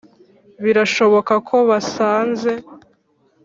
birashoboka 0.63 1.33
ko 1.47 1.55
basaze 1.69 2.53